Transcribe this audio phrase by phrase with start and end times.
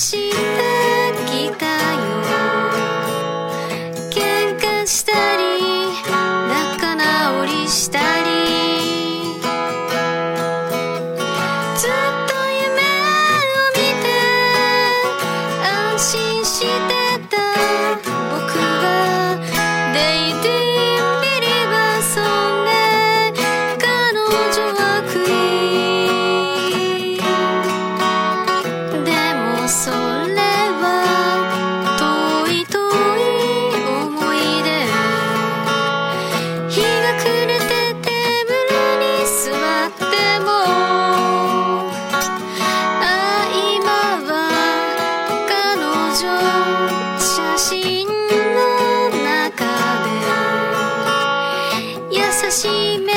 [0.00, 0.36] して
[1.26, 2.00] きたよ。
[4.10, 5.42] 喧嘩したり
[6.48, 8.30] 仲直りしたり。
[11.76, 12.19] ずっと
[47.90, 49.64] 心の中
[52.06, 52.14] で。
[52.16, 53.09] 優しい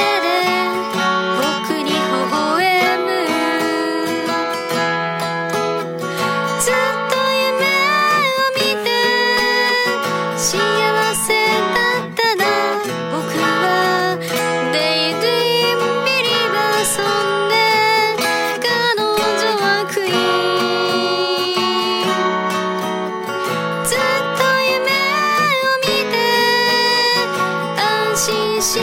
[28.64, 28.80] して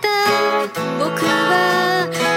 [0.00, 0.08] た。
[1.00, 2.27] 僕は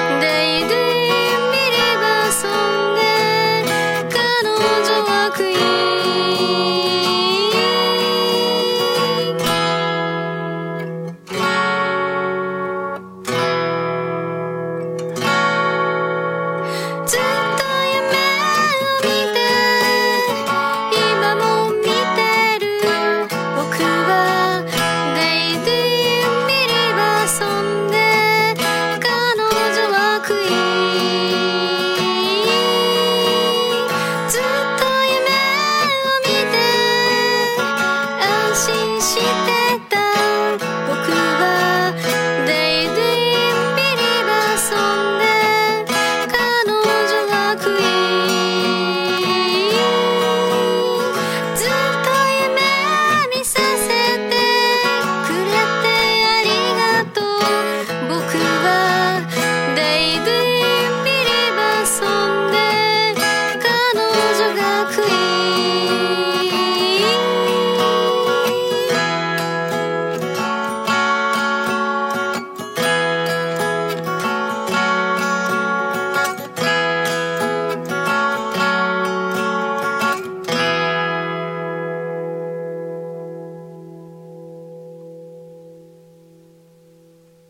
[39.02, 39.61] して